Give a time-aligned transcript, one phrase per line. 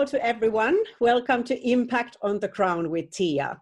[0.00, 0.82] Hello to everyone.
[0.98, 3.60] Welcome to Impact on the Ground with Tia.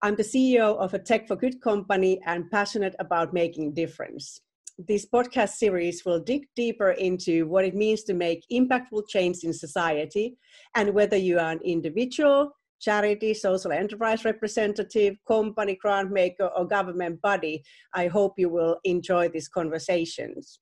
[0.00, 4.40] I'm the CEO of a Tech for Good company and passionate about making difference.
[4.78, 9.52] This podcast series will dig deeper into what it means to make impactful change in
[9.52, 10.38] society
[10.76, 17.20] and whether you are an individual, charity, social enterprise representative, company, grant maker, or government
[17.20, 20.58] body, I hope you will enjoy these conversations.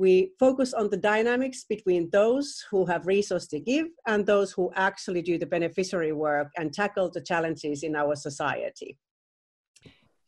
[0.00, 4.72] We focus on the dynamics between those who have resources to give and those who
[4.74, 8.96] actually do the beneficiary work and tackle the challenges in our society.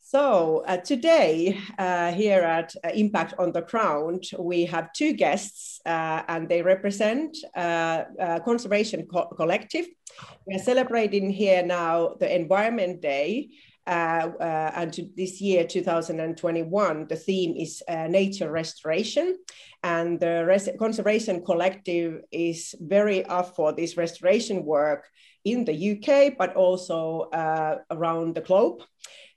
[0.03, 5.81] So uh, today, uh, here at uh, Impact on the Ground, we have two guests,
[5.87, 9.87] uh, and they represent uh, uh, Conservation Co Collective.
[10.47, 13.49] We are celebrating here now the Environment Day,
[13.87, 19.39] and to this year, 2021, the theme is nature restoration.
[19.83, 25.09] And the Res Conservation Collective is very up for this restoration work
[25.45, 27.29] in the UK, but also
[27.91, 28.83] around the globe.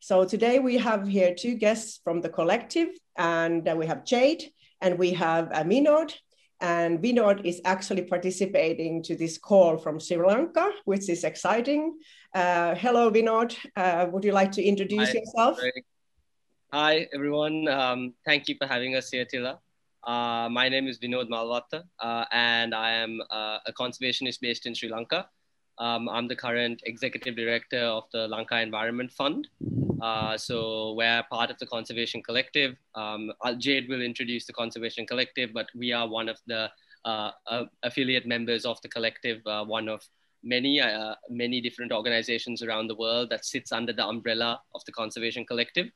[0.06, 4.52] So today we have here two guests from the collective, and uh, we have Jade
[4.80, 6.14] and we have uh, Vinod.
[6.62, 12.00] And Vinod is actually participating to this call from Sri Lanka, which is exciting.
[12.34, 13.56] Uh, hello, Vinod.
[13.76, 15.60] Uh, would you like to introduce Hi, yourself?
[16.72, 17.68] Hi, everyone.
[17.68, 19.60] Um, thank you for having us here, Tila.
[20.04, 24.76] Uh, my name is Vinod Malvatta, uh, and I am uh, a conservationist based in
[24.76, 25.28] Sri Lanka.
[25.78, 29.48] Um, I'm the current executive director of the Lanka Environment Fund.
[30.06, 32.76] Uh, so we're part of the Conservation Collective.
[32.94, 36.70] Um, Jade will introduce the Conservation Collective, but we are one of the
[37.06, 40.08] uh, uh, affiliate members of the collective, uh, one of
[40.44, 44.92] many, uh, many different organizations around the world that sits under the umbrella of the
[44.92, 45.88] Conservation Collective.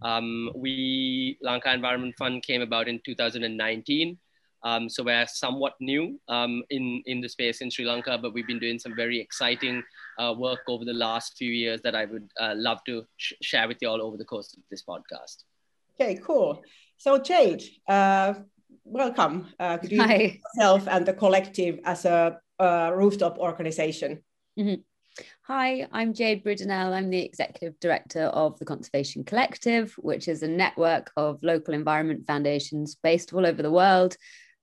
[0.00, 4.16] Um, we, Lanka Environment Fund came about in 2019.
[4.64, 8.46] Um, so we're somewhat new um, in, in the space in Sri Lanka, but we've
[8.46, 9.82] been doing some very exciting
[10.18, 13.68] uh, work over the last few years that I would uh, love to sh share
[13.68, 15.44] with you all over the course of this podcast.
[15.94, 16.62] Okay, cool.
[16.96, 18.34] So Jade, uh,
[18.84, 19.48] welcome.
[19.60, 20.40] Uh, could you Hi.
[20.56, 24.24] yourself and the collective as a rooftop organization?
[24.58, 24.82] Mm -hmm.
[25.42, 26.92] Hi, I'm Jade Brudenell.
[26.92, 32.26] I'm the executive director of the Conservation Collective, which is a network of local environment
[32.26, 34.16] foundations based all over the world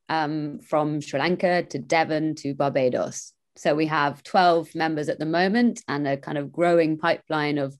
[0.10, 3.34] um, from Sri Lanka to Devon to Barbados.
[3.58, 7.76] So we have 12 members at the moment and a kind of growing pipeline of,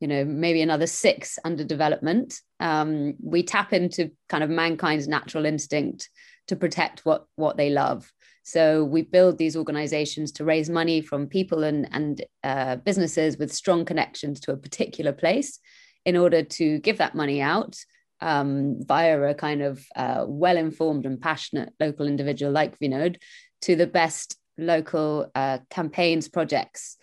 [0.00, 2.34] you know, maybe another six under development.
[2.58, 6.10] Um, we tap into kind of mankind's natural instinct
[6.48, 8.12] to protect what, what they love.
[8.42, 13.52] So we build these organizations to raise money from people and, and uh, businesses with
[13.52, 15.60] strong connections to a particular place
[16.04, 17.76] in order to give that money out
[18.22, 23.16] um, via a kind of uh, well informed and passionate local individual like Vinod
[23.62, 26.96] to the best local uh, campaigns, projects,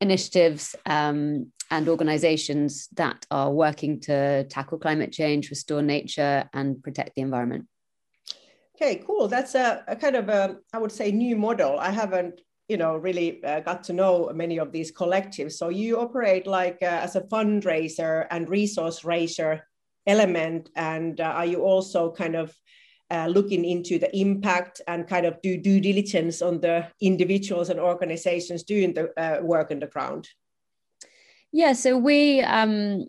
[0.00, 7.14] initiatives, um, and organizations that are working to tackle climate change, restore nature, and protect
[7.14, 7.66] the environment.
[8.76, 9.28] Okay, cool.
[9.28, 11.78] That's a, a kind of a, I would say, new model.
[11.78, 16.00] I haven't you know really uh, got to know many of these collectives so you
[16.00, 19.66] operate like uh, as a fundraiser and resource raiser
[20.06, 22.54] element and uh, are you also kind of
[23.10, 27.78] uh, looking into the impact and kind of do due diligence on the individuals and
[27.78, 30.28] organizations doing the uh, work on the ground?
[31.52, 33.06] Yeah so we um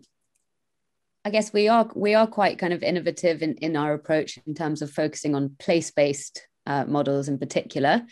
[1.24, 4.54] i guess we are we are quite kind of innovative in, in our approach in
[4.54, 8.02] terms of focusing on place-based uh, models in particular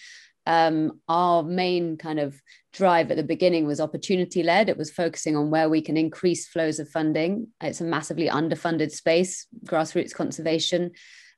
[0.46, 2.40] um, our main kind of
[2.72, 4.68] drive at the beginning was opportunity led.
[4.68, 7.48] It was focusing on where we can increase flows of funding.
[7.60, 10.90] It's a massively underfunded space, grassroots conservation.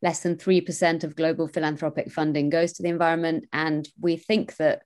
[0.02, 3.46] Less than 3% of global philanthropic funding goes to the environment.
[3.52, 4.82] And we think that,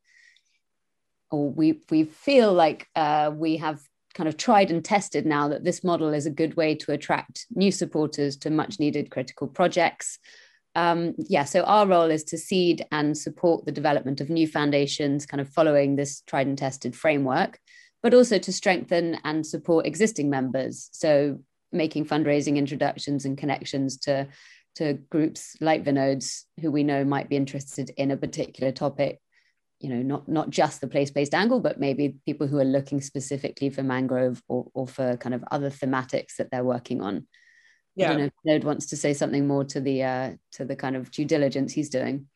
[1.31, 3.81] or we, we feel like uh, we have
[4.15, 7.47] kind of tried and tested now that this model is a good way to attract
[7.55, 10.19] new supporters to much needed critical projects
[10.75, 15.27] um, yeah, so our role is to seed and support the development of new foundations,
[15.27, 17.59] kind of following this tried and tested framework,
[18.03, 20.89] but also to strengthen and support existing members.
[20.93, 21.41] So
[21.73, 24.29] making fundraising introductions and connections to
[24.77, 29.19] to groups like Vinod's who we know might be interested in a particular topic
[29.81, 33.71] you know not not just the place-based angle but maybe people who are looking specifically
[33.71, 37.27] for mangrove or, or for kind of other thematics that they're working on
[38.01, 38.07] yeah.
[38.07, 40.77] I don't know if Node wants to say something more to the uh, to the
[40.77, 42.27] kind of due diligence he's doing.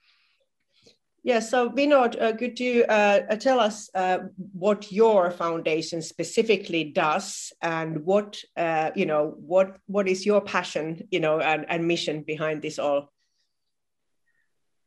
[1.24, 4.18] Yeah, so Vinod, uh, could you uh, uh, tell us uh,
[4.52, 11.08] what your foundation specifically does, and what uh, you know, what what is your passion,
[11.10, 13.13] you know, and, and mission behind this all?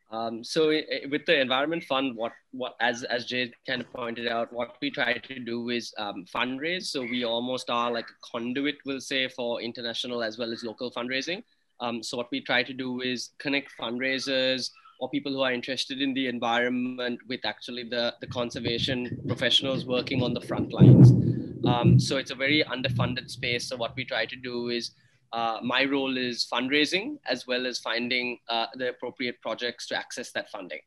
[0.10, 0.70] Um, so
[1.10, 4.90] with the Environment Fund, what what as as Jade kind of pointed out, what we
[4.90, 6.84] try to do is um, fundraise.
[6.84, 10.92] So we almost are like a conduit, we'll say, for international as well as local
[10.92, 11.44] fundraising.
[11.80, 16.02] Um, so what we try to do is connect fundraisers or people who are interested
[16.02, 21.12] in the environment with actually the, the conservation professionals working on the front lines.
[21.68, 23.68] Um, so it's a very underfunded space.
[23.68, 24.92] So what we try to do is
[25.34, 30.32] uh, my role is fundraising as well as finding uh, the appropriate projects to access
[30.32, 30.80] that funding.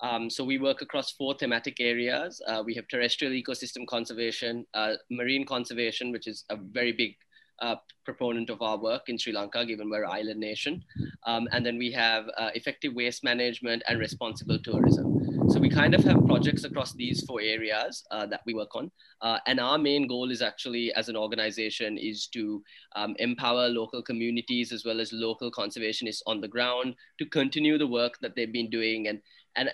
[0.00, 2.42] Um, so we work across four thematic areas.
[2.46, 7.16] Uh, we have terrestrial ecosystem conservation, uh, marine conservation, which is a very big
[7.60, 10.82] uh, proponent of our work in Sri Lanka, given we're an island nation.
[11.26, 15.13] Um, and then we have uh, effective waste management and responsible tourism.
[15.48, 18.90] So we kind of have projects across these four areas uh, that we work on.
[19.20, 22.62] Uh, and our main goal is actually, as an organization, is to
[22.96, 27.86] um, empower local communities as well as local conservationists on the ground to continue the
[27.86, 29.20] work that they've been doing and,
[29.56, 29.70] and,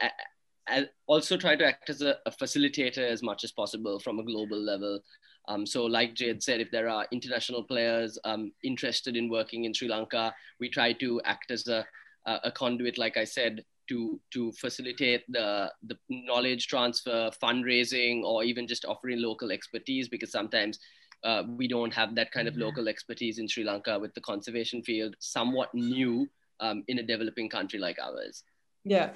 [0.68, 4.24] uh, also try to act as a, a facilitator as much as possible from a
[4.24, 5.00] global level
[5.48, 9.74] um, so like Jade said, if there are international players um, interested in working in
[9.74, 11.84] Sri Lanka, we try to act as a,
[12.26, 18.66] a conduit, like I said, to, to facilitate the, the knowledge transfer, fundraising, or even
[18.66, 20.78] just offering local expertise, because sometimes
[21.24, 22.62] uh, we don't have that kind of mm-hmm.
[22.62, 26.28] local expertise in Sri Lanka with the conservation field somewhat new
[26.60, 28.44] um, in a developing country like ours.
[28.84, 29.10] Yeah.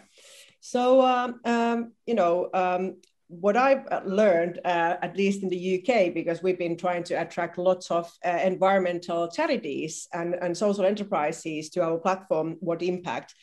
[0.61, 2.97] So, um, um, you know, um,
[3.29, 7.15] what I've uh, learned, uh, at least in the UK, because we've been trying to
[7.15, 13.35] attract lots of uh, environmental charities and, and social enterprises to our platform, What Impact.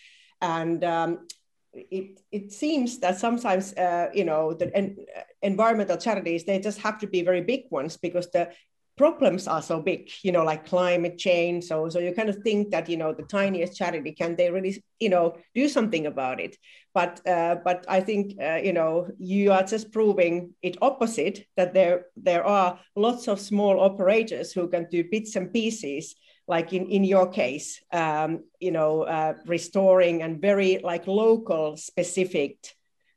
[0.42, 1.28] And um,
[1.74, 4.98] it, it seems that sometimes, uh, you know, the en-
[5.42, 8.50] environmental charities, they just have to be very big ones because the
[8.98, 11.64] problems are so big, you know, like climate change.
[11.64, 14.84] So, so you kind of think that, you know, the tiniest charity, can they really,
[15.00, 16.58] you know, do something about it?
[16.94, 21.74] But, uh, but I think, uh, you know, you are just proving it opposite, that
[21.74, 26.16] there, there are lots of small operators who can do bits and pieces,
[26.48, 32.58] like in, in your case, um, you know, uh, restoring and very like local specific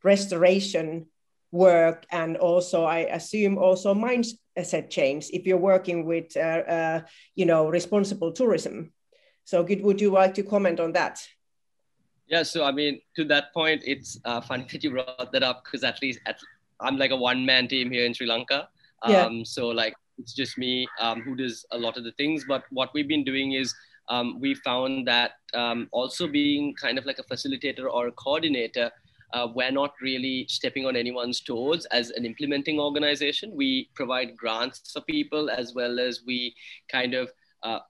[0.02, 1.06] restoration
[1.50, 2.04] work.
[2.10, 7.00] And also i assume also mindset change if you're working with uh, uh,
[7.34, 8.92] you know responsible tourism.
[9.44, 11.22] So good would you like to comment on that?
[12.26, 15.64] Yeah so i mean to that point it's uh, funny that you brought that up
[15.64, 16.38] because at least at,
[16.80, 18.68] i'm like a one-man team here in sri lanka.
[19.02, 19.28] Um, yeah.
[19.44, 22.90] so like it's just me um, who does a lot of the things but what
[22.94, 23.74] we've been doing is
[24.08, 28.90] um, we found that um, also being kind of like a facilitator or a coordinator
[29.34, 33.50] uh, we're not really stepping on anyone's toes as an implementing organization.
[33.52, 36.54] We provide grants for people as well as we
[36.88, 37.32] kind of
[37.64, 37.80] uh,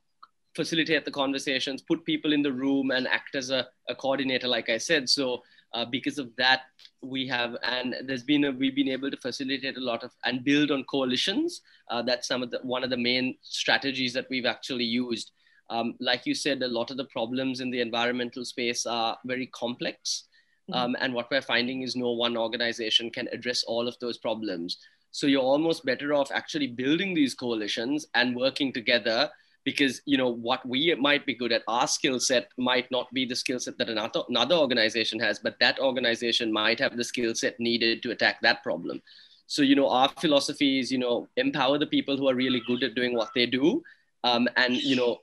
[0.56, 4.70] facilitate the conversations, put people in the room, and act as a, a coordinator, like
[4.70, 5.10] I said.
[5.10, 5.42] So
[5.74, 6.62] uh, because of that,
[7.02, 10.44] we have and there's been a, we've been able to facilitate a lot of and
[10.44, 11.60] build on coalitions.
[11.90, 15.32] Uh, that's some of the one of the main strategies that we've actually used.
[15.70, 19.46] Um, like you said, a lot of the problems in the environmental space are very
[19.48, 20.24] complex.
[20.70, 20.80] Mm-hmm.
[20.80, 24.78] Um, and what we're finding is no one organization can address all of those problems.
[25.10, 29.30] So you're almost better off actually building these coalitions and working together
[29.64, 33.24] because you know what we might be good at our skill set might not be
[33.24, 37.34] the skill set that another, another organization has but that organization might have the skill
[37.34, 39.00] set needed to attack that problem
[39.46, 42.82] so you know our philosophy is you know empower the people who are really good
[42.82, 43.82] at doing what they do
[44.22, 45.18] um, and you know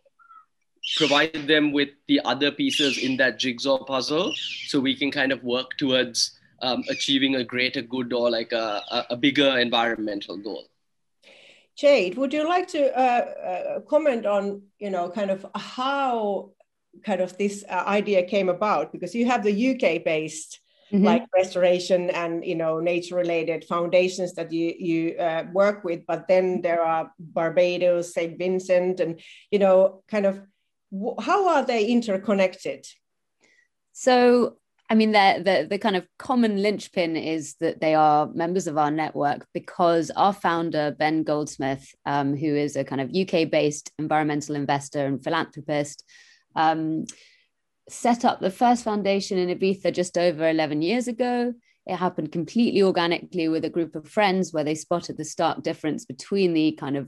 [0.98, 4.34] provide them with the other pieces in that jigsaw puzzle
[4.66, 9.06] so we can kind of work towards um, achieving a greater good or like a,
[9.10, 10.68] a, bigger environmental goal.
[11.76, 16.52] Jade, would you like to uh, uh, comment on, you know, kind of how
[17.04, 18.92] kind of this uh, idea came about?
[18.92, 20.60] Because you have the UK based
[20.94, 21.06] Mm-hmm.
[21.06, 26.28] like restoration and you know nature related foundations that you you uh, work with but
[26.28, 30.42] then there are barbados st vincent and you know kind of
[31.20, 32.86] how are they interconnected?
[33.94, 34.58] So,
[34.92, 38.78] I mean, the, the, the kind of common linchpin is that they are members of
[38.78, 43.94] our network because our founder, Ben Goldsmith, um, who is a kind of UK based
[43.98, 46.04] environmental investor and philanthropist,
[46.58, 47.06] um,
[47.88, 51.54] set up the first foundation in Ibiza just over 11 years ago.
[51.86, 56.04] It happened completely organically with a group of friends where they spotted the stark difference
[56.04, 57.08] between the kind of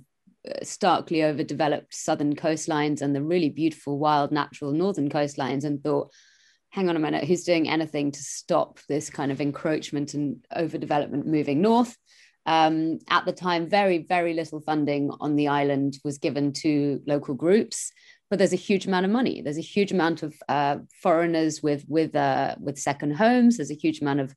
[0.62, 6.14] starkly overdeveloped southern coastlines and the really beautiful wild natural northern coastlines and thought
[6.74, 11.24] hang on a minute who's doing anything to stop this kind of encroachment and overdevelopment
[11.24, 11.96] moving north
[12.46, 17.36] Um, at the time, very, very little funding on the island was given to local
[17.36, 17.92] groups,
[18.30, 19.42] but there's a huge amount of money.
[19.42, 23.56] There's a huge amount of uh, foreigners with with uh, with second homes.
[23.56, 24.36] There's a huge amount of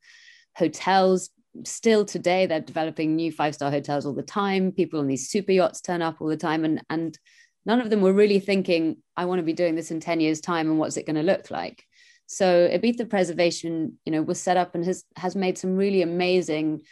[0.54, 1.30] hotels.
[1.64, 4.70] Still today, they're developing new five star hotels all the time.
[4.70, 7.18] People on these super yachts turn up all the time, and and
[7.66, 10.40] none of them were really thinking, I want to be doing this in 10 years'
[10.40, 11.82] time and what's it going to look like?
[12.26, 16.82] So Ibiza Preservation, you know, was set up and has has made some really amazing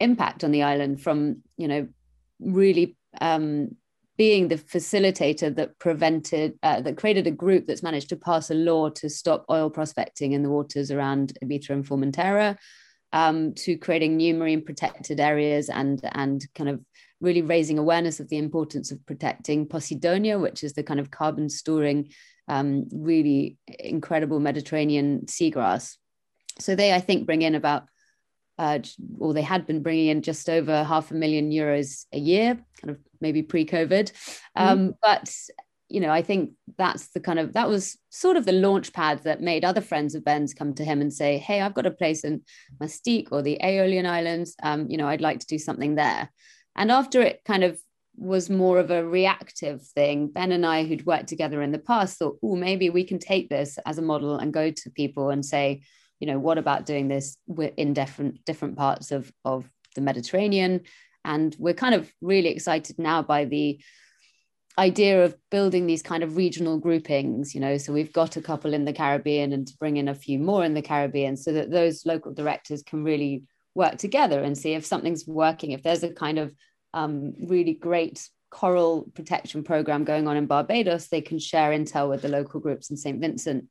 [0.00, 1.88] impact on the island from, you know,
[2.40, 3.70] really um,
[4.16, 8.54] being the facilitator that prevented, uh, that created a group that's managed to pass a
[8.54, 12.56] law to stop oil prospecting in the waters around Ibiza and Formentera,
[13.12, 16.80] um, to creating new marine protected areas and and kind of
[17.20, 21.48] really raising awareness of the importance of protecting Posidonia, which is the kind of carbon
[21.48, 22.10] storing,
[22.48, 25.96] um, really incredible Mediterranean seagrass.
[26.58, 27.84] So they, I think, bring in about,
[28.58, 28.78] uh,
[29.18, 32.90] or they had been bringing in just over half a million euros a year, kind
[32.90, 34.12] of maybe pre-COVID.
[34.12, 34.62] Mm-hmm.
[34.62, 35.32] Um, but
[35.88, 39.22] you know, I think that's the kind of that was sort of the launch pad
[39.22, 41.92] that made other friends of Ben's come to him and say, "Hey, I've got a
[41.92, 42.42] place in
[42.80, 44.56] Mustique or the Aeolian Islands.
[44.62, 46.28] Um, you know, I'd like to do something there."
[46.74, 47.78] And after it kind of
[48.16, 52.18] was more of a reactive thing, Ben and I, who'd worked together in the past,
[52.18, 55.44] thought, oh, maybe we can take this as a model and go to people and
[55.44, 55.82] say,
[56.20, 57.36] you know, what about doing this
[57.76, 60.82] in different different parts of, of the Mediterranean?
[61.24, 63.80] And we're kind of really excited now by the
[64.78, 67.78] idea of building these kind of regional groupings, you know.
[67.78, 70.64] So we've got a couple in the Caribbean and to bring in a few more
[70.64, 73.44] in the Caribbean so that those local directors can really
[73.74, 75.72] work together and see if something's working.
[75.72, 76.52] If there's a kind of
[76.96, 82.22] um, really great coral protection program going on in Barbados, they can share intel with
[82.22, 83.20] the local groups in St.
[83.20, 83.66] Vincent.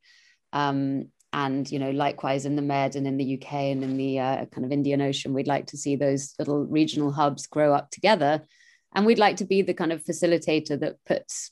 [0.52, 4.20] Um, and you know, likewise in the Med and in the UK and in the
[4.20, 7.90] uh, kind of Indian Ocean, we'd like to see those little regional hubs grow up
[7.90, 8.46] together.
[8.94, 11.50] And we'd like to be the kind of facilitator that puts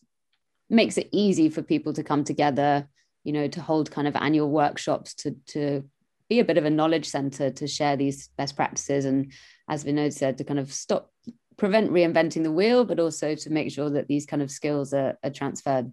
[0.70, 2.88] makes it easy for people to come together,
[3.24, 5.82] you know, to hold kind of annual workshops to to
[6.28, 9.32] be a bit of a knowledge center to share these best practices and
[9.68, 11.10] as Vinod said to kind of stop
[11.56, 15.18] prevent reinventing the wheel but also to make sure that these kind of skills are,
[15.22, 15.92] are transferred.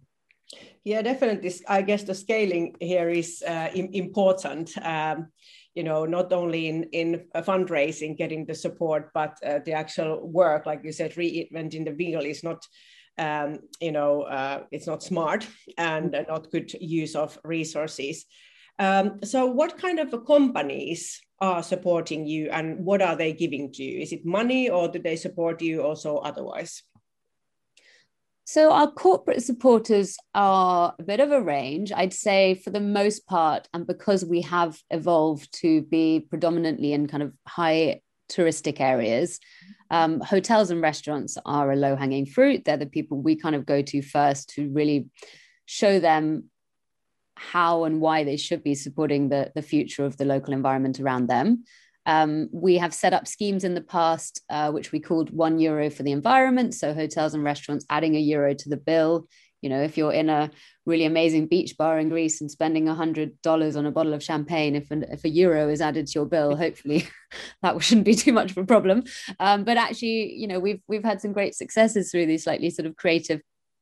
[0.84, 1.54] Yeah definitely.
[1.68, 5.28] I guess the scaling here is uh, important um,
[5.76, 10.66] you know not only in in fundraising getting the support but uh, the actual work
[10.66, 12.66] like you said reinventing the wheel is not
[13.18, 18.26] um, you know uh, it's not smart and not good use of resources.
[18.80, 23.84] Um, so, what kind of companies are supporting you, and what are they giving to
[23.84, 24.00] you?
[24.00, 26.84] Is it money, or do they support you also otherwise?
[28.44, 31.92] So, our corporate supporters are a bit of a range.
[31.92, 37.08] I'd say, for the most part, and because we have evolved to be predominantly in
[37.08, 39.40] kind of high touristic areas,
[39.90, 42.64] um, hotels and restaurants are a low hanging fruit.
[42.66, 45.10] They're the people we kind of go to first to really
[45.66, 46.51] show them
[47.42, 51.28] how and why they should be supporting the, the future of the local environment around
[51.28, 51.64] them.
[52.06, 55.90] Um, we have set up schemes in the past, uh, which we called one euro
[55.90, 56.74] for the environment.
[56.74, 59.28] So hotels and restaurants adding a euro to the bill.
[59.62, 60.50] You know, if you're in a
[60.88, 64.24] really amazing beach bar in Greece and spending a hundred dollars on a bottle of
[64.24, 67.08] champagne, if an, if a euro is added to your bill, hopefully
[67.62, 69.04] that shouldn't be too much of a problem.
[69.40, 72.88] Um, but actually, you know, we've we've had some great successes through these slightly sort
[72.88, 73.42] of creative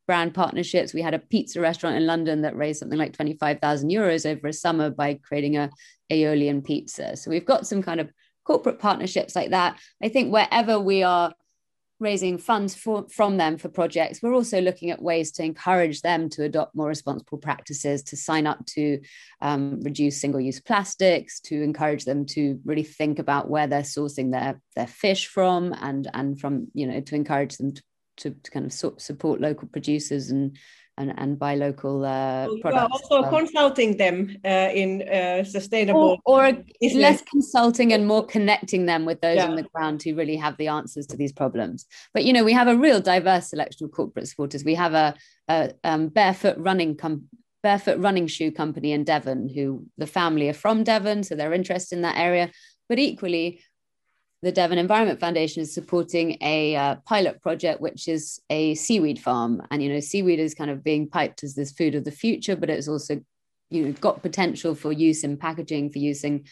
[0.10, 0.92] brand partnerships.
[0.92, 4.54] We had a pizza restaurant in London that raised something like 25,000 euros over a
[4.54, 5.70] summer by creating a
[6.10, 7.16] Aeolian pizza.
[7.16, 8.10] So we've got some kind of
[8.44, 9.78] corporate partnerships like that.
[10.02, 11.32] I think wherever we are
[12.00, 16.28] raising funds for, from them for projects, we're also looking at ways to encourage them
[16.30, 19.00] to adopt more responsible practices, to sign up to
[19.42, 24.60] um, reduce single-use plastics, to encourage them to really think about where they're sourcing their
[24.76, 27.84] their fish from, and and from you know to encourage them to
[28.20, 30.58] to, to kind of so, support local producers and
[31.00, 32.92] and, and buy local uh, well, products.
[32.92, 33.32] also well.
[33.32, 36.20] consulting them uh, in uh, sustainable.
[36.26, 39.48] Or, or less consulting and more connecting them with those yeah.
[39.48, 41.86] on the ground who really have the answers to these problems.
[42.14, 44.66] But you know, we have a real diverse selection of corporate supporters.
[44.66, 45.16] We have a,
[45.48, 47.30] a um, barefoot running com-
[47.64, 51.96] barefoot running shoe company in Devon, who the family are from Devon, so they're interested
[51.96, 52.52] in that area.
[52.90, 53.62] But equally,
[54.42, 59.62] the Devon Environment Foundation is supporting a uh, pilot project, which is a seaweed farm.
[59.70, 62.56] And, you know, seaweed is kind of being piped as this food of the future,
[62.56, 63.20] but it's also,
[63.70, 66.46] you know, got potential for use in packaging, for using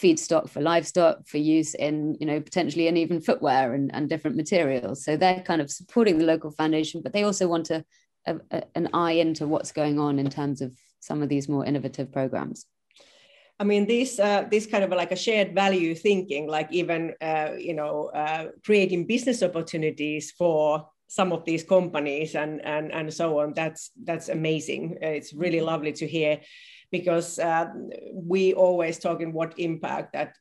[0.00, 4.36] feedstock for livestock, for use in, you know, potentially in even footwear and, and different
[4.36, 5.04] materials.
[5.04, 7.84] So they're kind of supporting the local foundation, but they also want a,
[8.26, 12.12] a, an eye into what's going on in terms of some of these more innovative
[12.12, 12.64] programs.
[13.60, 17.52] I mean, this uh, this kind of like a shared value thinking, like even uh,
[17.58, 23.40] you know uh, creating business opportunities for some of these companies and and and so
[23.40, 23.54] on.
[23.54, 24.98] That's that's amazing.
[25.02, 25.66] It's really mm-hmm.
[25.66, 26.40] lovely to hear,
[26.92, 27.66] because uh,
[28.14, 30.36] we always talk in what impact that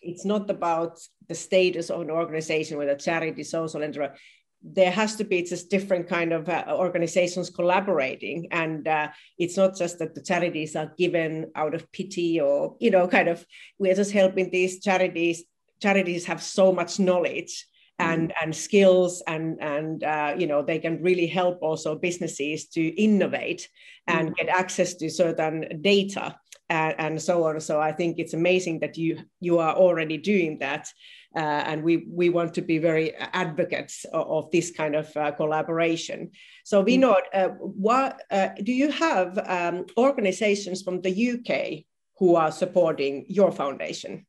[0.00, 4.16] it's not about the status of an organization, whether charity, social enterprise
[4.64, 9.76] there has to be just different kind of uh, organizations collaborating and uh, it's not
[9.76, 13.44] just that the charities are given out of pity or you know kind of
[13.78, 15.44] we're just helping these charities
[15.82, 17.66] charities have so much knowledge
[17.98, 18.34] and mm.
[18.42, 23.68] and skills and and uh, you know they can really help also businesses to innovate
[24.06, 24.36] and mm.
[24.36, 26.34] get access to certain data
[26.70, 30.58] and, and so on so i think it's amazing that you you are already doing
[30.58, 30.88] that
[31.36, 35.32] uh, and we, we want to be very advocates of, of this kind of uh,
[35.32, 36.30] collaboration.
[36.64, 37.02] So mm-hmm.
[37.02, 41.84] Vinod, uh, what, uh, do you have um, organizations from the UK
[42.18, 44.26] who are supporting your foundation?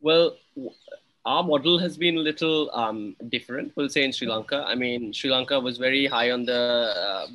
[0.00, 0.36] Well,
[1.26, 4.64] our model has been a little um, different, we'll say in Sri Lanka.
[4.66, 7.26] I mean, Sri Lanka was very high on the uh,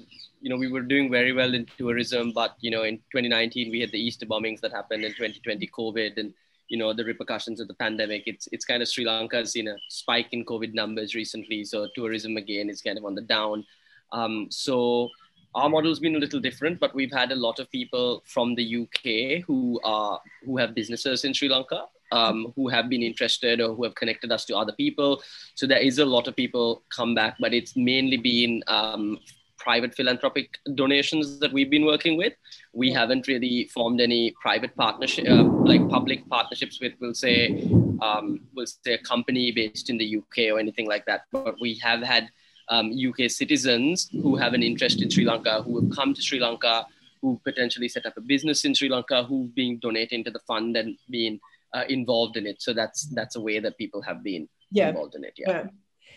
[0.44, 3.80] you know, we were doing very well in tourism, but you know, in 2019 we
[3.80, 6.34] had the Easter bombings that happened, in 2020 COVID, and
[6.68, 8.24] you know the repercussions of the pandemic.
[8.26, 11.88] It's it's kind of Sri Lanka has seen a spike in COVID numbers recently, so
[11.96, 13.66] tourism again is kind of on the down.
[14.12, 15.10] Um, so
[15.56, 18.84] our model's been a little different, but we've had a lot of people from the
[18.84, 23.76] UK who are who have businesses in Sri Lanka, um, who have been interested or
[23.76, 25.24] who have connected us to other people.
[25.56, 29.20] So there is a lot of people come back, but it's mainly been um,
[29.64, 32.34] private philanthropic donations that we've been working with.
[32.74, 37.64] We haven't really formed any private partnership, uh, like public partnerships with, we'll say,
[38.02, 41.22] um, we'll say a company based in the UK or anything like that.
[41.32, 42.30] But we have had
[42.70, 46.40] um, UK citizens who have an interest in Sri Lanka, who have come to Sri
[46.40, 46.86] Lanka,
[47.22, 50.76] who potentially set up a business in Sri Lanka, who've been donating to the fund
[50.76, 51.40] and been
[51.74, 52.62] uh, involved in it.
[52.62, 54.90] So that's that's a way that people have been yeah.
[54.90, 55.34] involved in it.
[55.38, 55.50] yeah.
[55.50, 55.64] yeah.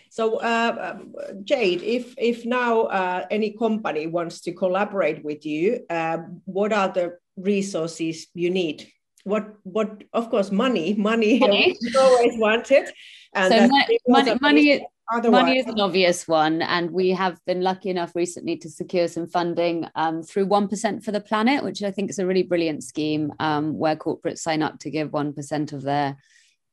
[0.09, 5.85] So, uh, um, Jade, if if now uh, any company wants to collaborate with you,
[5.89, 8.91] uh, what are the resources you need?
[9.23, 11.77] What what of course money money, money.
[11.97, 12.89] always wanted.
[13.33, 13.67] And so
[14.07, 14.85] money money.
[15.09, 19.25] Money is an obvious one, and we have been lucky enough recently to secure some
[19.25, 22.83] funding um, through One Percent for the Planet, which I think is a really brilliant
[22.83, 26.17] scheme um, where corporates sign up to give one percent of their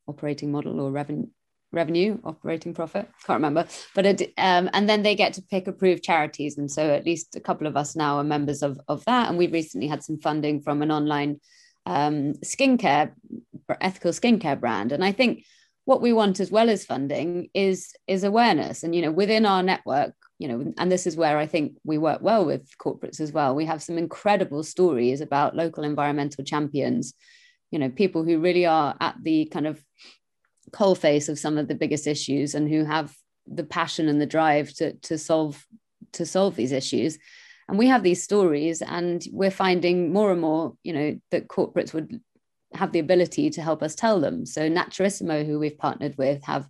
[0.09, 1.29] operating model or revenue
[1.75, 3.67] revenue, operating profit, can't remember.
[3.95, 7.37] But it, um, and then they get to pick approved charities, and so at least
[7.37, 9.29] a couple of us now are members of of that.
[9.29, 11.41] And we've recently had some funding from an online
[11.87, 13.13] um, skincare,
[13.81, 14.93] ethical skincare brand.
[14.93, 15.45] And I think
[15.85, 18.83] what we want as well as funding is is awareness.
[18.83, 21.99] And you know, within our network, you know, and this is where I think we
[21.99, 23.55] work well with corporates as well.
[23.55, 27.15] We have some incredible stories about local environmental champions
[27.75, 29.83] you know people who really are at the kind of
[30.75, 33.15] coalface of some of the biggest issues and who have
[33.47, 35.67] the passion and the drive to, to solve
[36.13, 37.19] to solve these issues.
[37.69, 41.95] And we have these stories and we're finding more and more you know that corporates
[41.95, 42.21] would
[42.75, 44.47] have the ability to help us tell them.
[44.47, 46.67] So naturisimo who we've partnered with have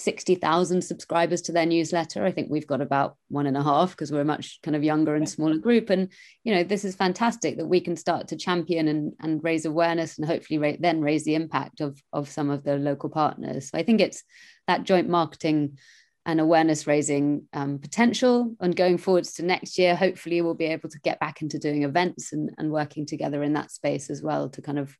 [0.00, 2.24] 60,000 subscribers to their newsletter.
[2.24, 4.84] I think we've got about one and a half because we're a much kind of
[4.84, 5.90] younger and smaller group.
[5.90, 6.10] And,
[6.44, 10.18] you know, this is fantastic that we can start to champion and, and raise awareness
[10.18, 13.70] and hopefully ra- then raise the impact of, of some of the local partners.
[13.70, 14.22] So I think it's
[14.66, 15.78] that joint marketing
[16.26, 18.54] and awareness raising um, potential.
[18.60, 21.84] And going forwards to next year, hopefully we'll be able to get back into doing
[21.84, 24.96] events and, and working together in that space as well to kind of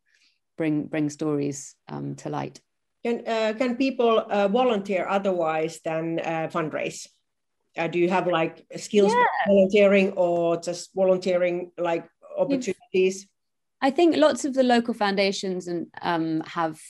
[0.57, 2.61] bring, bring stories um, to light.
[3.05, 7.07] Can, uh, can people uh, volunteer otherwise than uh, fundraise?
[7.77, 9.25] Uh, do you have like skills yeah.
[9.47, 13.29] volunteering or just volunteering like opportunities?
[13.81, 16.81] I think lots of the local foundations and um, have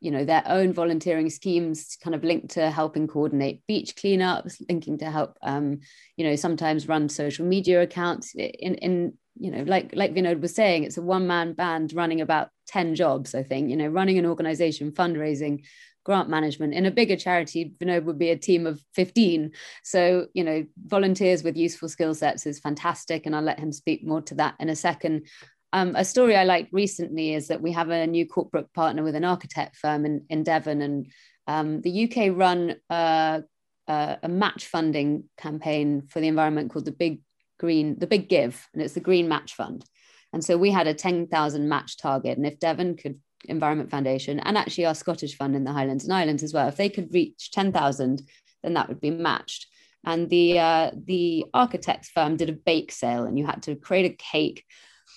[0.00, 4.98] you know their own volunteering schemes kind of linked to helping coordinate beach cleanups linking
[4.98, 5.80] to help um,
[6.16, 10.54] you know sometimes run social media accounts in in you know like like vinod was
[10.54, 14.18] saying it's a one man band running about 10 jobs i think you know running
[14.18, 15.62] an organization fundraising
[16.06, 16.72] grant management.
[16.72, 19.50] In a bigger charity vinod would be a team of 15
[19.82, 24.06] so you know volunteers with useful skill sets is fantastic and i'll let him speak
[24.06, 25.26] more to that in a second.
[25.72, 29.14] Um, a story I liked recently is that we have a new corporate partner with
[29.14, 31.06] an architect firm in, in Devon, and
[31.46, 33.40] um, the UK run uh,
[33.88, 37.20] uh, a match funding campaign for the environment called the Big
[37.58, 39.84] Green, the Big Give, and it's the Green Match Fund.
[40.32, 42.36] And so we had a 10,000 match target.
[42.36, 46.12] And if Devon could, Environment Foundation, and actually our Scottish fund in the Highlands and
[46.12, 48.22] Islands as well, if they could reach 10,000,
[48.62, 49.66] then that would be matched.
[50.04, 54.10] and the uh, the architects firm did a bake sale, and you had to create
[54.10, 54.64] a cake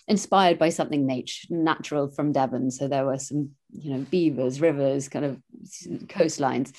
[0.08, 2.72] inspired by something nature, natural from Devon.
[2.72, 5.42] So there were some, you know, beavers, rivers, kind of
[6.08, 6.74] coastlines.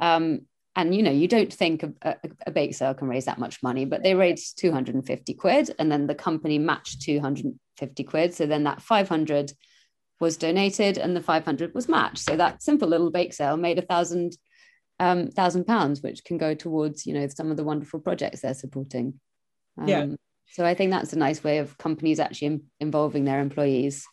[0.00, 0.42] Um,
[0.76, 3.62] and you know, you don't think a, a, a, bake sale can raise that much
[3.62, 8.34] money, but they raised 250 quid, and then the company matched 250 quid.
[8.34, 9.52] So then that 500
[10.20, 12.18] was donated, and the 500 was matched.
[12.18, 14.36] So that simple little bake sale made a thousand
[15.00, 18.54] um, thousand pounds, which can go towards you know some of the wonderful projects they're
[18.54, 19.20] supporting.
[19.78, 20.06] Um, yeah.
[20.48, 24.06] So I think that's a nice way of companies actually in, involving their employees.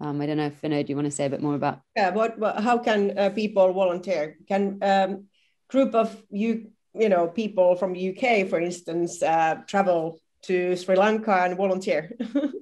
[0.00, 1.80] Um, I don't know if Vinod, do you want to say a bit more about?
[1.94, 2.10] Yeah.
[2.10, 2.38] What?
[2.38, 4.36] what how can uh, people volunteer?
[4.48, 5.26] Can um,
[5.68, 11.32] group of you you know people from UK, for instance, uh, travel to Sri Lanka
[11.32, 12.16] and volunteer?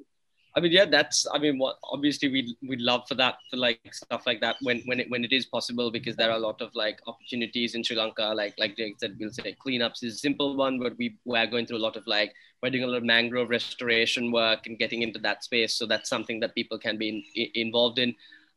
[0.56, 1.26] I mean, yeah, that's.
[1.32, 4.82] I mean, what obviously we we'd love for that for like stuff like that when
[4.84, 7.82] when it when it is possible because there are a lot of like opportunities in
[7.82, 8.32] Sri Lanka.
[8.36, 11.66] Like like Jade said, we'll say cleanups is a simple one, but we we're going
[11.66, 15.02] through a lot of like we're doing a lot of mangrove restoration work and getting
[15.02, 15.74] into that space.
[15.74, 18.14] So that's something that people can be in, involved in.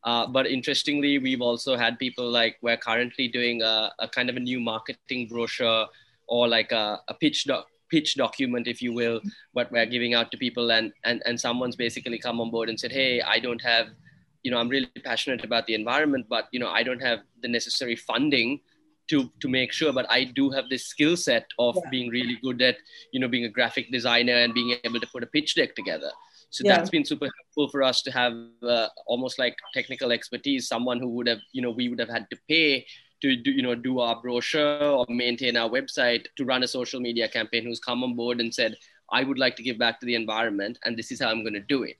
[0.07, 4.37] Uh, but interestingly, we've also had people like we're currently doing a, a kind of
[4.37, 5.85] a new marketing brochure
[6.27, 9.19] or like a, a pitch doc pitch document, if you will,
[9.51, 10.71] what we're giving out to people.
[10.71, 13.87] And, and, and someone's basically come on board and said, hey, I don't have,
[14.43, 17.47] you know, I'm really passionate about the environment, but, you know, I don't have the
[17.47, 18.59] necessary funding
[19.09, 21.89] to, to make sure, but I do have this skill set of yeah.
[21.89, 22.77] being really good at,
[23.13, 26.11] you know, being a graphic designer and being able to put a pitch deck together.
[26.49, 26.77] So yeah.
[26.77, 28.33] that's been super helpful for us to have
[28.63, 32.29] uh, almost like technical expertise, someone who would have, you know, we would have had
[32.29, 32.86] to pay
[33.21, 36.99] to do you know do our brochure or maintain our website to run a social
[36.99, 38.75] media campaign who's come on board and said
[39.12, 41.53] i would like to give back to the environment and this is how i'm going
[41.53, 41.97] to do it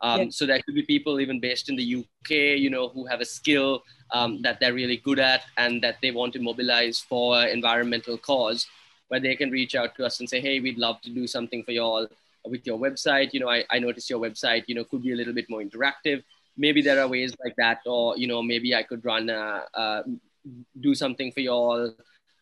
[0.00, 0.26] um, yeah.
[0.30, 3.24] so there could be people even based in the uk you know who have a
[3.24, 3.82] skill
[4.12, 8.66] um, that they're really good at and that they want to mobilize for environmental cause
[9.08, 11.62] where they can reach out to us and say hey we'd love to do something
[11.64, 12.06] for y'all
[12.44, 15.16] with your website you know i, I noticed your website you know could be a
[15.16, 16.22] little bit more interactive
[16.56, 20.02] maybe there are ways like that or you know maybe i could run a, a
[20.80, 21.92] do something for y'all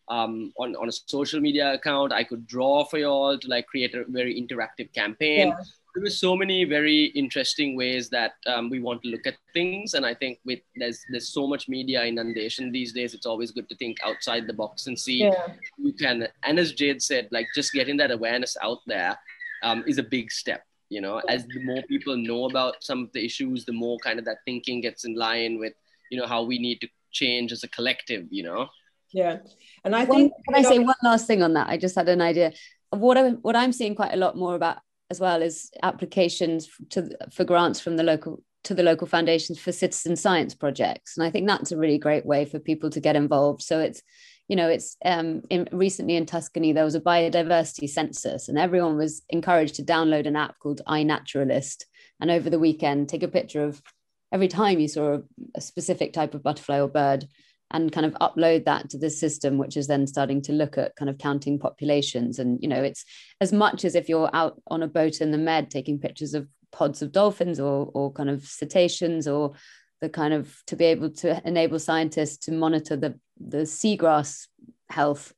[0.09, 2.13] um, on, on a social media account.
[2.13, 5.49] I could draw for y'all to like create a very interactive campaign.
[5.49, 5.55] Yeah.
[5.95, 9.95] There were so many very interesting ways that um, we want to look at things,
[9.95, 13.15] and I think with there's there's so much media inundation these days.
[13.15, 15.47] It's always good to think outside the box and see yeah.
[15.79, 16.27] you can.
[16.43, 19.17] And as Jade said, like just getting that awareness out there
[19.63, 20.63] um, is a big step.
[20.89, 24.19] You know, as the more people know about some of the issues, the more kind
[24.19, 25.73] of that thinking gets in line with
[26.09, 28.67] you know how we need to change as a collective you know?
[29.13, 29.37] Yeah.
[29.83, 31.67] And i think can i say one last thing on that?
[31.67, 32.53] I just had an idea.
[32.91, 34.77] Of what i'm what i'm seeing quite a lot more about
[35.09, 39.71] as well is applications to for grants from the local to the local foundations for
[39.71, 41.17] citizen science projects.
[41.17, 43.61] And i think that's a really great way for people to get involved.
[43.61, 44.01] So it's
[44.47, 48.97] you know it's um in, recently in tuscany there was a biodiversity census and everyone
[48.97, 51.83] was encouraged to download an app called iNaturalist.
[52.19, 53.81] And over the weekend take a picture of
[54.31, 55.21] every time you saw a,
[55.55, 57.27] a specific type of butterfly or bird
[57.71, 60.95] and kind of upload that to the system which is then starting to look at
[60.95, 62.39] kind of counting populations.
[62.39, 63.05] And you know it's
[63.41, 66.47] as much as if you're out on a boat in the med taking pictures of
[66.71, 69.53] pods of dolphins or or kind of cetaceans or
[70.01, 74.47] the kind of to be able to enable scientists to monitor the the seagrass
[74.89, 75.33] health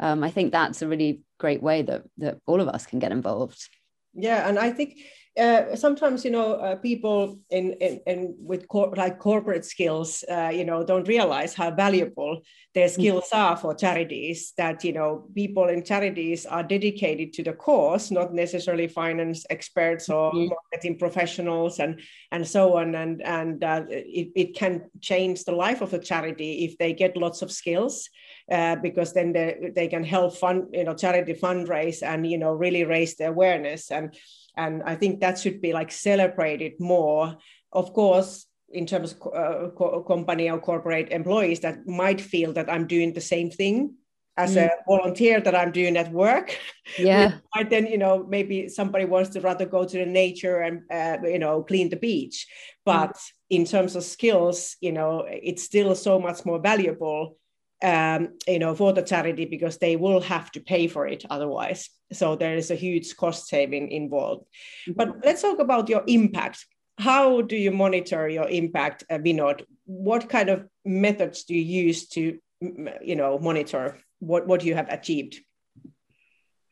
[0.00, 3.12] um, i think that's a really great way that that all of us can get
[3.12, 3.68] involved.
[4.14, 4.98] Yeah and i think
[5.38, 10.50] uh, sometimes you know uh, people in, in, in with cor- like corporate skills uh,
[10.52, 12.42] you know don't realize how valuable
[12.74, 13.00] their mm-hmm.
[13.00, 18.10] skills are for charities that you know people in charities are dedicated to the cause
[18.10, 20.48] not necessarily finance experts or mm-hmm.
[20.48, 22.00] marketing professionals and
[22.32, 26.64] and so on and and uh, it, it can change the life of a charity
[26.64, 28.10] if they get lots of skills
[28.50, 32.52] uh, because then they, they can help fund you know charity fundraise and you know
[32.52, 33.90] really raise the awareness.
[33.90, 34.14] And
[34.56, 37.36] and i think that should be like celebrated more.
[37.72, 42.70] Of course in terms of uh, co- company or corporate employees that might feel that
[42.70, 43.94] i'm doing the same thing
[44.36, 44.66] as mm.
[44.66, 46.56] a volunteer that i'm doing at work.
[46.98, 47.32] Yeah.
[47.54, 51.18] But then you know maybe somebody wants to rather go to the nature and uh,
[51.28, 52.46] you know clean the beach.
[52.84, 53.30] But mm.
[53.50, 57.36] in terms of skills you know it's still so much more valuable
[57.82, 61.90] um, you know, for the charity because they will have to pay for it otherwise.
[62.12, 64.46] So there is a huge cost saving involved.
[64.88, 64.92] Mm-hmm.
[64.96, 66.66] But let's talk about your impact.
[66.98, 69.64] How do you monitor your impact, uh, Vinod?
[69.84, 74.88] What kind of methods do you use to, you know, monitor what, what you have
[74.88, 75.36] achieved?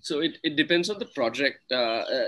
[0.00, 1.60] So it, it depends on the project.
[1.70, 2.24] Uh, uh,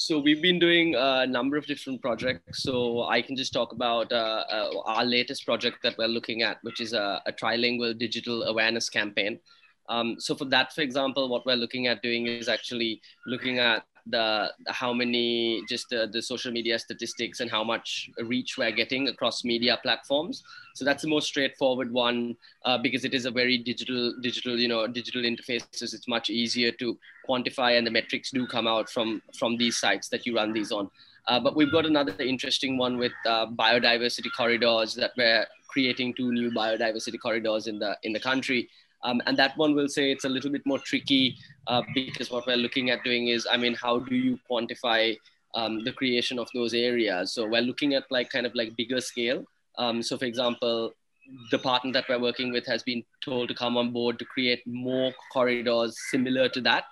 [0.00, 2.62] so we've been doing a number of different projects.
[2.62, 6.58] So I can just talk about uh, uh, our latest project that we're looking at,
[6.62, 9.40] which is a, a trilingual digital awareness campaign.
[9.88, 13.82] Um, so for that, for example, what we're looking at doing is actually looking at
[14.10, 19.08] the, how many just the, the social media statistics and how much reach we're getting
[19.08, 20.42] across media platforms.
[20.74, 24.68] So that's the most straightforward one uh, because it is a very digital, digital, you
[24.68, 25.94] know, digital interfaces.
[25.94, 30.08] It's much easier to quantify and the metrics do come out from, from these sites
[30.08, 30.90] that you run these on.
[31.26, 36.32] Uh, but we've got another interesting one with uh, biodiversity corridors that we're creating two
[36.32, 38.68] new biodiversity corridors in the in the country.
[39.04, 42.46] Um, and that one will say it's a little bit more tricky uh, because what
[42.46, 45.16] we're looking at doing is, I mean, how do you quantify
[45.54, 47.32] um, the creation of those areas?
[47.32, 49.44] So we're looking at like kind of like bigger scale.
[49.78, 50.92] Um, so for example,
[51.50, 54.66] the partner that we're working with has been told to come on board to create
[54.66, 56.84] more corridors similar to that.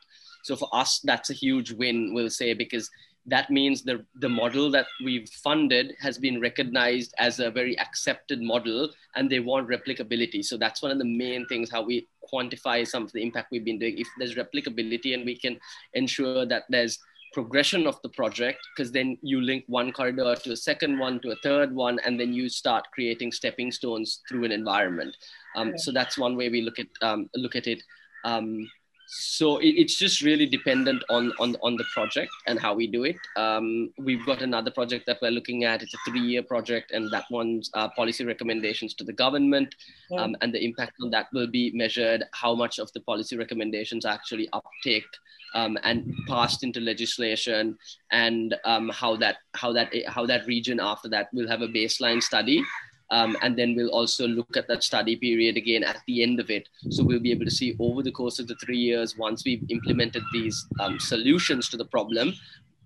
[0.45, 2.89] So for us, that's a huge win, we'll say, because
[3.29, 8.41] that means the, the model that we've funded has been recognized as a very accepted
[8.41, 10.45] model and they want replicability.
[10.45, 13.65] So that's one of the main things how we quantify some of the impact we've
[13.65, 13.99] been doing.
[13.99, 15.59] If there's replicability and we can
[15.95, 16.99] ensure that there's
[17.33, 21.33] progression of the project, because then you link one corridor to a second one to
[21.33, 25.15] a third one, and then you start creating stepping stones through an environment.
[25.57, 27.83] Um, So that's one way we look at um, look at it.
[28.25, 28.71] Um,
[29.07, 33.05] so it, it's just really dependent on, on on the project and how we do
[33.05, 33.17] it.
[33.37, 35.83] Um, we've got another project that we're looking at.
[35.83, 39.75] It's a three-year project and that one's uh, policy recommendations to the government.
[40.11, 40.23] Yeah.
[40.23, 44.05] um, and the impact on that will be measured how much of the policy recommendations
[44.05, 45.05] actually uptake
[45.55, 47.79] um, and passed into legislation
[48.13, 52.23] and um, how that how that how that region after that will have a baseline
[52.23, 52.63] study
[53.11, 56.51] um, and then we'll also look at that study period again at the end of
[56.51, 56.69] it.
[56.91, 59.65] So we'll be able to see over the course of the three years, once we've
[59.69, 62.35] implemented these um, solutions to the problem,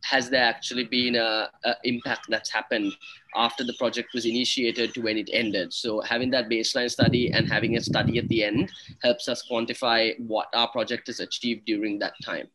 [0.02, 2.92] has there actually been a, a, impact that's happened
[3.36, 7.46] after the project was initiated to when it ended so having that baseline study and
[7.46, 8.70] having a study at the end
[9.02, 12.48] helps us quantify what our project has achieved during that time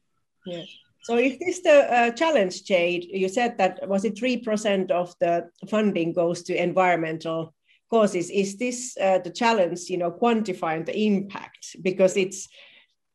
[0.48, 0.64] yeah
[1.06, 3.06] so is this the uh, challenge, Jade?
[3.06, 7.54] You said that was it three percent of the funding goes to environmental
[7.90, 8.30] causes.
[8.30, 9.90] Is this uh, the challenge?
[9.90, 12.48] You know, quantifying the impact because it's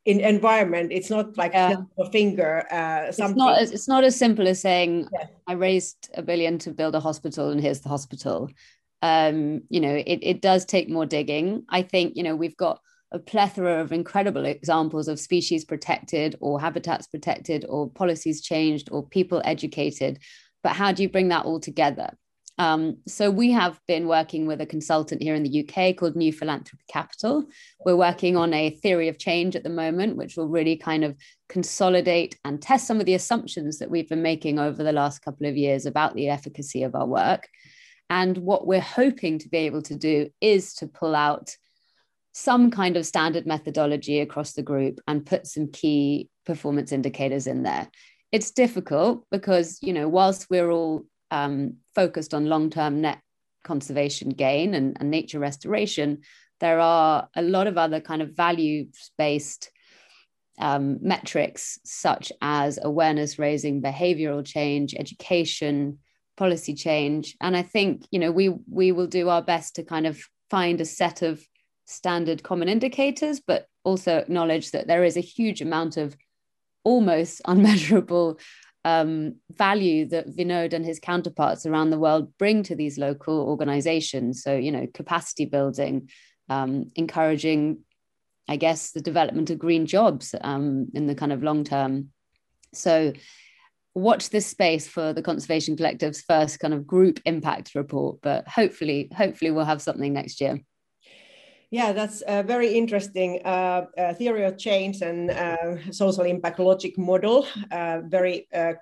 [0.05, 0.93] in environment.
[0.93, 1.77] It's not like yeah.
[1.99, 2.67] a finger.
[2.71, 3.63] Uh, it's not.
[3.63, 5.27] It's not as simple as saying yeah.
[5.47, 8.51] I raised a billion to build a hospital, and here's the hospital.
[9.03, 11.65] Um, you know, it it does take more digging.
[11.69, 12.81] I think you know we've got
[13.13, 19.07] a plethora of incredible examples of species protected or habitats protected or policies changed or
[19.07, 20.21] people educated.
[20.63, 22.15] But how do you bring that all together?
[22.59, 26.33] Um, so we have been working with a consultant here in the UK called New
[26.33, 27.47] Philanthropy Capital.
[27.87, 31.17] We're working on a theory of change at the moment, which will really kind of
[31.49, 35.47] consolidate and test some of the assumptions that we've been making over the last couple
[35.47, 37.49] of years about the efficacy of our work.
[38.11, 41.57] And what we're hoping to be able to do is to pull out
[42.33, 47.63] some kind of standard methodology across the group and put some key performance indicators in
[47.63, 47.89] there.
[48.33, 53.21] It's difficult because, you know, whilst we're all um, focused on long term net
[53.65, 56.23] conservation gain and, and nature restoration,
[56.61, 59.71] there are a lot of other kind of values based
[60.59, 65.99] um, metrics, such as awareness raising, behavioral change, education,
[66.37, 67.37] policy change.
[67.41, 70.81] And I think, you know, we we will do our best to kind of find
[70.81, 71.43] a set of
[71.87, 76.17] standard common indicators, but also acknowledge that there is a huge amount of
[76.85, 78.39] almost unmeasurable
[78.85, 84.43] um, value that Vinod and his counterparts around the world bring to these local organizations.
[84.43, 86.11] So, you know, capacity building,
[86.49, 87.81] um, encouraging,
[88.49, 92.11] I guess, the development of green jobs um, in the kind of long term.
[92.73, 93.13] So,
[93.95, 99.11] watch this space for the Conservation Collective's first kind of group impact report, but hopefully,
[99.15, 100.61] hopefully we'll have something next year.
[101.71, 106.99] Yeah, that's a very interesting uh, uh, theory of change and uh, social impact logic
[106.99, 107.47] model.
[107.71, 108.73] Uh, very uh,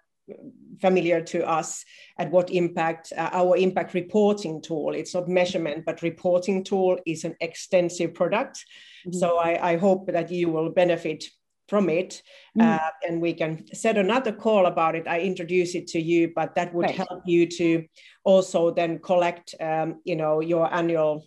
[0.80, 1.84] familiar to us
[2.18, 4.94] at what impact uh, our impact reporting tool.
[4.94, 8.64] It's not measurement, but reporting tool is an extensive product.
[9.06, 9.18] Mm-hmm.
[9.18, 11.24] So I, I, hope that you will benefit
[11.68, 12.22] from it
[12.58, 12.80] mm.
[13.06, 16.72] and we can set another call about it i introduce it to you but that
[16.72, 16.96] would right.
[16.96, 17.84] help you to
[18.24, 21.22] also then collect um, you know your annual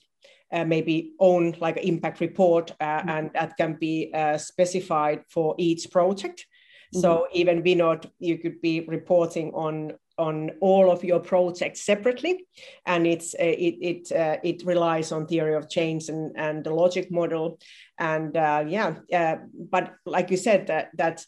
[0.51, 3.09] uh, maybe own like an impact report uh, mm-hmm.
[3.09, 6.45] and that can be uh, specified for each project
[6.93, 7.01] mm-hmm.
[7.01, 12.45] so even Vinod, you could be reporting on on all of your projects separately
[12.85, 16.73] and it's uh, it it uh, it relies on theory of change and and the
[16.73, 17.57] logic model
[17.97, 19.37] and uh, yeah
[19.71, 21.25] but like you said that that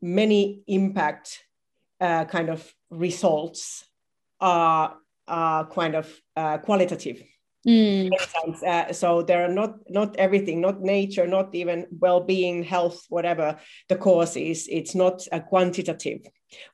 [0.00, 1.44] many impact
[2.00, 3.84] kind of results
[4.40, 6.08] are are kind of
[6.62, 7.20] qualitative
[7.66, 8.10] Mm.
[8.66, 13.96] Uh, so there are not not everything, not nature, not even well-being, health, whatever the
[13.96, 14.66] cause is.
[14.70, 16.22] It's not a quantitative.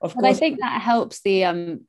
[0.01, 1.45] Of but course, I think that helps the.
[1.45, 1.81] Um,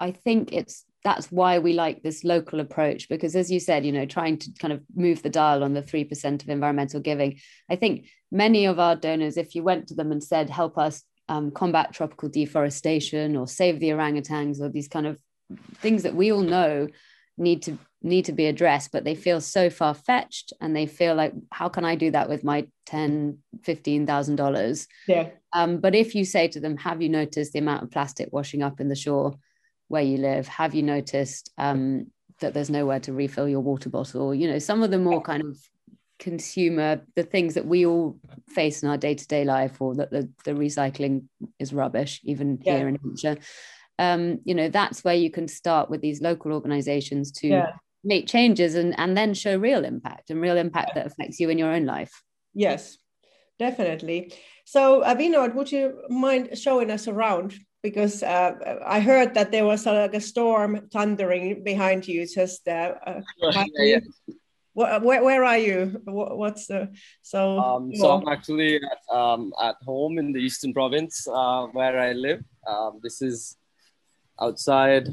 [0.00, 3.92] I think it's that's why we like this local approach because, as you said, you
[3.92, 7.38] know, trying to kind of move the dial on the three percent of environmental giving.
[7.70, 11.02] I think many of our donors, if you went to them and said, "Help us
[11.28, 15.20] um, combat tropical deforestation or save the orangutans," or these kind of
[15.74, 16.88] things that we all know
[17.36, 21.14] need to need to be addressed but they feel so far fetched and they feel
[21.14, 24.86] like how can i do that with my 10 15000 dollars?
[25.06, 25.28] Yeah.
[25.52, 28.62] Um, but if you say to them have you noticed the amount of plastic washing
[28.62, 29.34] up in the shore
[29.88, 30.48] where you live?
[30.48, 32.06] Have you noticed um,
[32.40, 34.34] that there's nowhere to refill your water bottle?
[34.34, 35.58] You know some of the more kind of
[36.18, 40.50] consumer the things that we all face in our day-to-day life or that the, the
[40.50, 41.24] recycling
[41.60, 42.78] is rubbish even yeah.
[42.78, 43.36] here in hampshire.
[43.98, 47.72] Um, you know that's where you can start with these local organizations to yeah.
[48.08, 51.58] Make changes and and then show real impact and real impact that affects you in
[51.58, 52.22] your own life
[52.54, 52.98] yes
[53.58, 54.32] definitely
[54.64, 58.52] so Vinod, would you mind showing us around because uh,
[58.84, 62.26] I heard that there was like a storm thundering behind you.
[62.26, 64.00] Just uh, uh yeah, yeah.
[64.74, 66.00] Where, where are you?
[66.04, 66.92] What's the
[67.22, 67.58] so?
[67.58, 72.12] Um, so I'm actually at, um, at home in the Eastern Province uh, where I
[72.12, 72.44] live.
[72.66, 73.56] Um, this is
[74.40, 75.08] outside.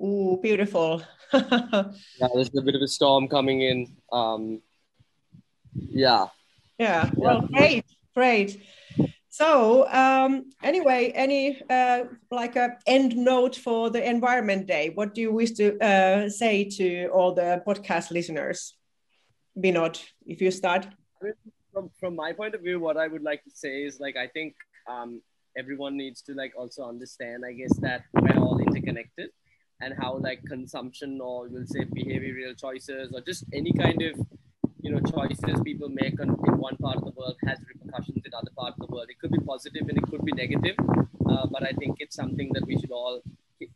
[0.00, 1.02] Ooh, beautiful.
[1.32, 3.86] yeah, there's a bit of a storm coming in.
[4.10, 4.62] Um,
[5.74, 6.26] yeah.
[6.78, 7.10] Yeah.
[7.14, 7.58] Well, yeah.
[7.58, 7.84] great,
[8.14, 8.62] great.
[9.28, 14.90] So um, anyway, any uh, like a end note for the Environment Day?
[14.94, 18.74] What do you wish to uh, say to all the podcast listeners?
[19.56, 20.86] Vinod, if you start.
[21.72, 24.26] From, from my point of view, what I would like to say is like I
[24.26, 24.56] think
[24.88, 25.22] um,
[25.56, 29.30] everyone needs to like also understand i guess that we're all interconnected
[29.80, 34.14] and how like consumption or we'll say behavioral choices or just any kind of
[34.82, 36.28] you know choices people make in
[36.68, 39.30] one part of the world has repercussions in other parts of the world it could
[39.30, 40.76] be positive and it could be negative
[41.30, 43.20] uh, but i think it's something that we should all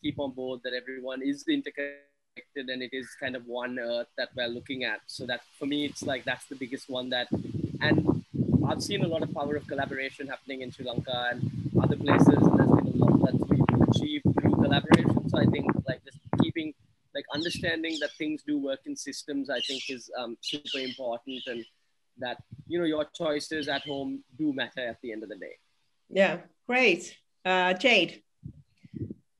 [0.02, 4.30] keep on board that everyone is interconnected and it is kind of one earth that
[4.36, 7.28] we're looking at so that for me it's like that's the biggest one that
[7.80, 8.24] and
[8.66, 11.50] I've seen a lot of power of collaboration happening in Sri Lanka and
[11.82, 12.28] other places.
[12.28, 15.28] And there's been a lot that's been achieved through collaboration.
[15.28, 16.74] So I think like just keeping
[17.14, 21.64] like understanding that things do work in systems, I think is um, super important, and
[22.18, 25.56] that you know your choices at home do matter at the end of the day.
[26.10, 28.22] Yeah, great, uh, Jade.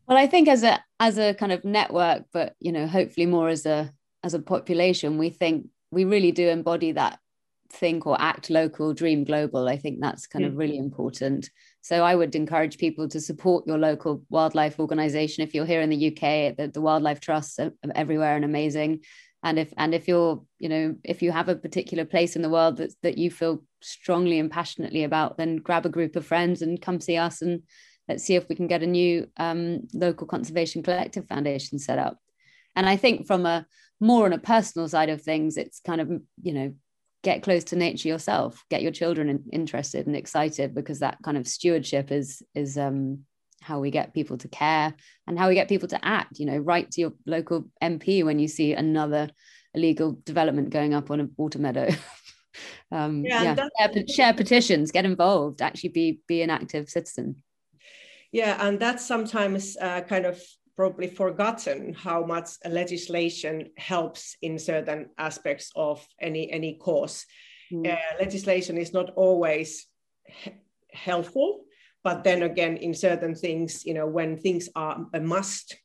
[0.06, 3.48] Well, I think as a as a kind of network, but you know, hopefully more
[3.48, 7.18] as a as a population, we think we really do embody that
[7.70, 9.68] think or act local, dream global.
[9.68, 11.50] I think that's kind of really important.
[11.84, 15.44] So I would encourage people to support your local wildlife organization.
[15.44, 19.00] If you're here in the UK, the, the wildlife trusts are everywhere and amazing.
[19.42, 22.48] And if and if you're, you know, if you have a particular place in the
[22.48, 26.62] world that that you feel strongly and passionately about, then grab a group of friends
[26.62, 27.64] and come see us and
[28.08, 32.18] let's see if we can get a new um, local conservation collective foundation set up.
[32.74, 33.66] And I think from a
[34.00, 36.08] more on a personal side of things, it's kind of
[36.42, 36.74] you know
[37.24, 41.48] get close to nature yourself get your children interested and excited because that kind of
[41.48, 43.20] stewardship is is um
[43.62, 44.94] how we get people to care
[45.26, 48.38] and how we get people to act you know write to your local mp when
[48.38, 49.30] you see another
[49.72, 51.88] illegal development going up on a water meadow
[52.92, 53.68] um yeah, yeah.
[53.80, 57.42] Share, share petitions get involved actually be be an active citizen
[58.32, 60.40] yeah and that's sometimes uh, kind of
[60.76, 67.26] probably forgotten how much legislation helps in certain aspects of any any cause.
[67.72, 67.92] Mm.
[67.92, 69.86] Uh, legislation is not always
[70.92, 71.64] helpful,
[72.02, 75.76] but then again, in certain things, you know, when things are a must,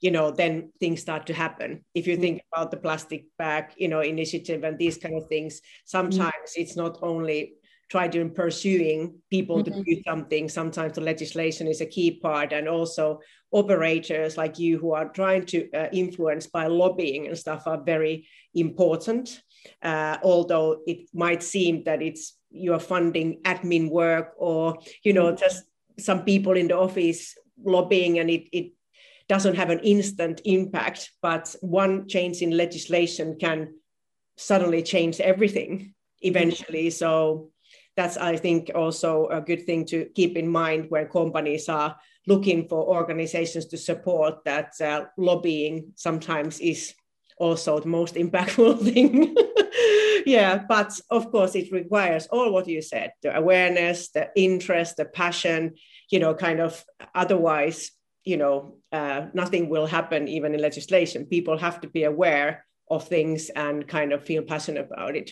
[0.00, 1.84] you know, then things start to happen.
[1.94, 2.20] If you mm.
[2.20, 6.62] think about the plastic bag, you know, initiative and these kind of things, sometimes mm.
[6.62, 7.54] it's not only
[7.88, 9.74] try to pursuing people mm-hmm.
[9.74, 13.20] to do something sometimes the legislation is a key part and also
[13.52, 18.26] operators like you who are trying to uh, influence by lobbying and stuff are very
[18.54, 19.40] important
[19.82, 25.36] uh, although it might seem that it's you're funding admin work or you know mm-hmm.
[25.36, 25.64] just
[25.98, 28.72] some people in the office lobbying and it, it
[29.28, 33.74] doesn't have an instant impact but one change in legislation can
[34.36, 35.92] suddenly change everything mm-hmm.
[36.22, 37.50] eventually so
[37.96, 42.68] that's i think also a good thing to keep in mind when companies are looking
[42.68, 46.94] for organizations to support that uh, lobbying sometimes is
[47.38, 49.34] also the most impactful thing
[50.26, 55.04] yeah but of course it requires all what you said the awareness the interest the
[55.04, 55.74] passion
[56.10, 56.84] you know kind of
[57.14, 57.90] otherwise
[58.26, 61.24] you know, uh, nothing will happen even in legislation.
[61.24, 65.30] People have to be aware of things and kind of feel passionate about it.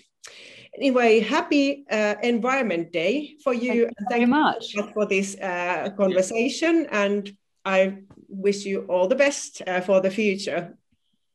[0.77, 3.61] Anyway, happy uh, Environment Day for you.
[3.69, 4.75] Thank you Thank very much.
[4.93, 7.33] for this uh, conversation, and
[7.65, 7.99] I
[8.29, 10.77] wish you all the best uh, for the future.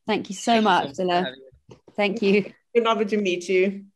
[0.06, 1.32] Thank you so much, Dilla.
[1.96, 2.52] Thank you.
[2.74, 3.86] It's Lovely to meet you.